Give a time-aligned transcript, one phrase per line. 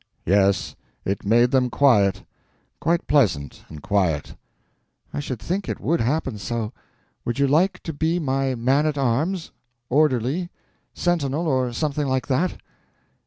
[0.25, 0.75] "Yes;
[1.05, 4.35] it made them quiet—quite pleasant and quiet."
[5.13, 6.73] "I should think it would happen so.
[7.23, 10.49] Would you like to be my man at arms?—orderly,
[10.95, 12.57] sentinel, or something like that?"